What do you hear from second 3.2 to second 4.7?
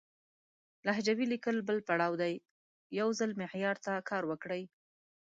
معيار ته کار وکړئ!